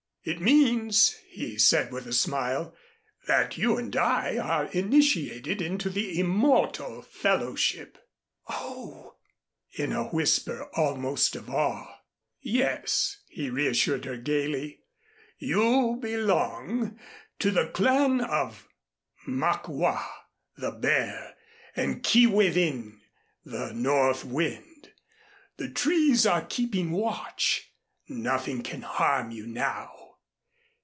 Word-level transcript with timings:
It 0.23 0.39
means," 0.39 1.17
he 1.29 1.57
said 1.57 1.91
with 1.91 2.05
a 2.05 2.13
smile, 2.13 2.75
"that 3.25 3.57
you 3.57 3.75
and 3.77 3.95
I 3.95 4.37
are 4.37 4.65
initiated 4.69 5.63
into 5.63 5.89
the 5.89 6.19
Immortal 6.19 7.01
Fellowship." 7.01 7.97
"Oh!" 8.47 9.15
in 9.71 9.91
a 9.91 10.09
whisper, 10.09 10.69
almost 10.75 11.35
of 11.35 11.49
awe. 11.49 12.01
"Yes," 12.39 13.17
he 13.29 13.49
reassured 13.49 14.05
her 14.05 14.17
gaily, 14.17 14.81
"you 15.39 15.97
belong 15.99 16.99
to 17.39 17.49
the 17.49 17.69
Clan 17.69 18.21
of 18.23 18.67
Mak 19.25 19.67
wa, 19.67 20.05
the 20.55 20.69
Bear, 20.69 21.35
and 21.75 22.03
Kee 22.03 22.27
way 22.27 22.51
din, 22.51 23.01
the 23.43 23.71
North 23.73 24.23
Wind. 24.23 24.91
The 25.57 25.71
trees 25.71 26.27
are 26.27 26.45
keeping 26.45 26.91
watch. 26.91 27.73
Nothing 28.07 28.61
can 28.61 28.83
harm 28.83 29.31
you 29.31 29.47
now." 29.47 29.95